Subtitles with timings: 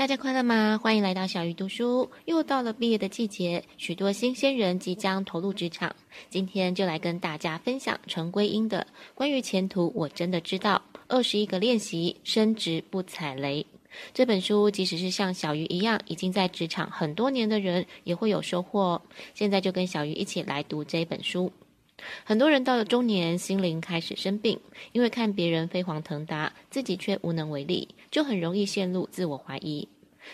[0.00, 0.80] 大家快乐吗？
[0.82, 2.10] 欢迎来到小鱼读书。
[2.24, 5.94] 又到了毕业的季节，许多新鲜人即将投入职场。
[6.30, 13.66] 今天就来跟大家分享陈归英的关于前途，我真的知道二十一个练习，升职不踩雷。
[14.14, 19.02] 这本书即使是像小鱼一样已经在职场很多年的人，也会有收获。
[19.34, 21.52] 现在就跟小鱼一起来读这本书。
[22.24, 24.58] 很多人到了中年，心灵开始生病，
[24.92, 29.88] 因为看别人飞黄腾达，自己却无能为力，就很容易陷入自我怀疑。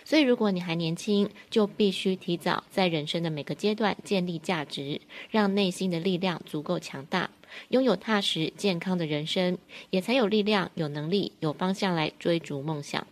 [0.04, 7.30] 所以，如果你还年轻，就必须提早在人生的每个阶段建立价值，让内心的力量足够强大，
[7.68, 9.56] 拥有踏实健康的人生，
[9.90, 13.06] 也才有力量、有能力、有方向来追逐梦想。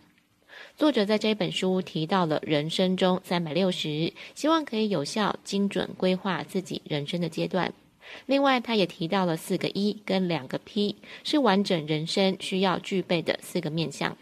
[0.77, 7.73] 作者在这本书提到了人生中三百六十，希望可以有效、精准规划自己人生的阶段。
[8.25, 14.17] 另外，他也提到了四个一跟两个 P，是完整人生需要具备的四个面向。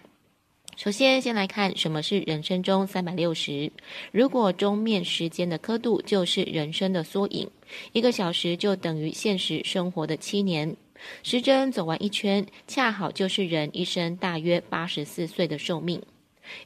[0.76, 3.72] 首先，先来看什么是人生中三百六十。
[4.12, 7.48] 如果钟面时间的刻度就是人生的缩影，
[7.92, 10.76] 一个小时就等于现实生活的七年。
[11.22, 16.02] 时针走完一圈，恰好就是人一生大约八十四岁的寿命。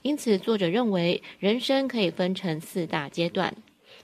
[0.03, 3.53] 因此，作者认为人生可以分成四大阶段。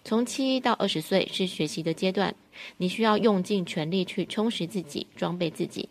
[0.04, 2.36] 从七到二十岁是学习的阶段，
[2.78, 5.88] 你需要用尽全力去充实自己、装备自己；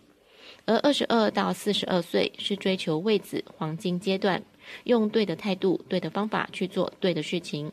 [0.67, 4.43] 而二十二到四十二岁是追求位子黄金阶段，
[4.85, 7.73] 用对的态度、对的方法去做对的事情。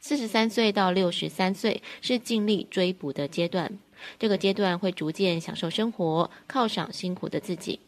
[0.00, 3.78] 四十三岁到六十三岁是尽力追捕的阶段，
[4.18, 7.80] 这个阶段会逐渐享受生活，犒赏辛苦的自己；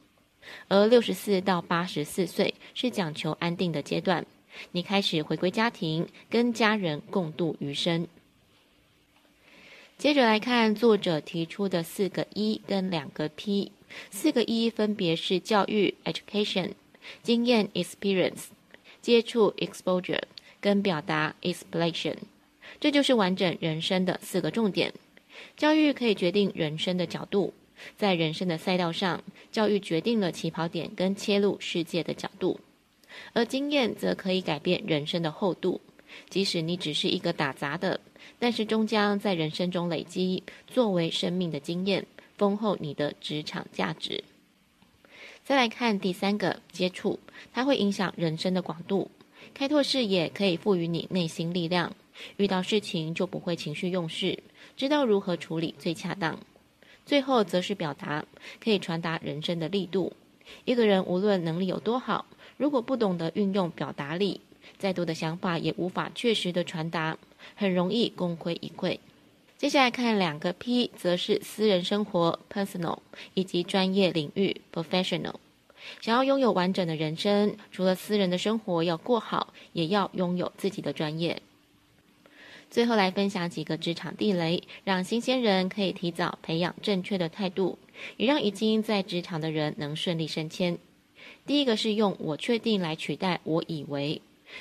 [0.66, 4.26] 而六十四到八十四岁是讲求安定的阶段。
[4.72, 8.06] 你开始回归家庭，跟家人共度余生。
[9.98, 13.72] 接着来看作者提出的四个 E 跟两个 P。
[14.10, 16.72] 四个 E 分别是教育 （education）、
[17.22, 18.46] 经验 （experience）、
[19.00, 20.22] 接触 （exposure）
[20.60, 22.16] 跟表达 （expression）。
[22.80, 24.92] 这就是完整人生的四个重点。
[25.56, 27.54] 教育可以决定人生的角度，
[27.96, 29.22] 在人生的赛道上，
[29.52, 32.58] 教育决定了起跑点跟切入世界的角度。
[33.32, 35.80] 而经验则可以改变人生的厚度，
[36.28, 38.00] 即使你只是一个打杂的，
[38.38, 42.06] 但是终将在人生中累积，作为生命的经验，
[42.36, 44.24] 丰厚你的职场价值。
[45.44, 47.18] 再来看第三个接触，
[47.52, 49.10] 它会影响人生的广度，
[49.54, 51.94] 开拓视野可以赋予你内心力量，
[52.36, 54.42] 遇到事情就不会情绪用事，
[54.76, 56.38] 知道如何处理最恰当。
[57.04, 58.24] 最后则是表达，
[58.58, 60.12] 可以传达人生的力度。
[60.64, 62.26] 一个人无论能力有多好，
[62.56, 64.40] 如果不懂得运用表达力，
[64.78, 67.18] 再多的想法也无法确实的传达，
[67.54, 68.98] 很容易功亏一篑。
[69.58, 72.98] 接下来看两个 P，则是私人生活 （personal）
[73.34, 75.36] 以及专业领域 （professional）。
[76.00, 81.40] 想要拥有完整的人生，除了私人的生活要过好，也要拥有自己的专业。
[82.70, 87.78] 最后来分享几个职场地雷，让新鲜人可以提早培养正确的态度，
[88.16, 90.78] 也让已经在职场的人能顺利升迁。
[91.46, 94.20] 第一个是用“我确定”来取代“我以为”。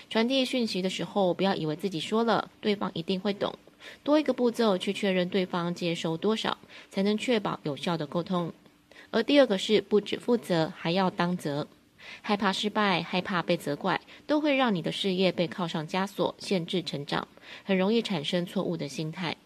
[0.10, 3.54] 传递讯息的时候，不要以为自己说了，对方一定会懂。
[4.04, 6.58] 多一个步骤去确认对方接收多少，
[6.90, 8.54] 才能确保有效的沟通。
[9.12, 11.68] 而第二个是不只负责，还要当责。
[12.22, 17.28] 害怕失败，害怕被责怪，都会让你的事业被铐上枷锁，限制成长，
[17.64, 19.38] 很容易产生错误的心态。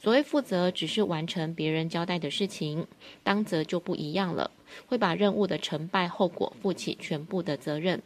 [0.00, 2.84] 所谓负责，只是完成别人交代的事情；
[3.22, 4.50] 当责就不一样了，
[4.86, 8.02] 会把任务的成败后果负起全部的责任，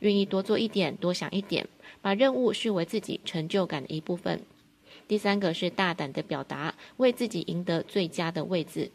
[0.00, 1.66] 愿意多做一点，多想一点，
[2.02, 4.42] 把任务视为自己成就感的一部分。
[5.08, 8.90] 第三个是大胆的表达，为自己赢得最佳的位置。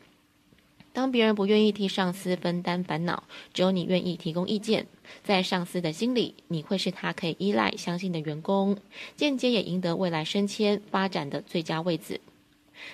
[0.91, 3.23] 当别人不愿意替上司分担烦恼，
[3.53, 4.87] 只有你愿意提供意见，
[5.23, 8.77] 在上司的心里，你会是他可以依赖、相信的员工，
[9.15, 12.19] 间接也赢得未来升迁发展的最佳位置。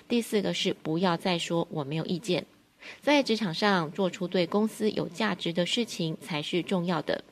[0.07, 2.45] 第四个是不要再说我没有意见，
[3.01, 7.23] 在职场上做出对公司有价值的事情才是重要的，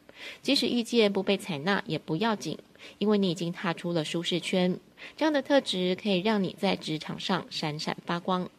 [0.41, 2.57] 即使意见不被采纳也不要紧，
[2.99, 4.79] 因为你已经踏出了舒适圈，
[5.17, 8.49] 这样的特质可以让你在职场上闪闪发光。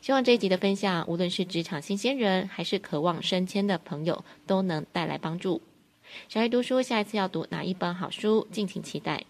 [0.00, 5.60] 希望这一集的分享，无论是职场新鲜人，还是渴望升迁的朋友，都能带来帮助。
[6.28, 9.24] 小爱读书，下一次要读哪一本好书，敬请期待。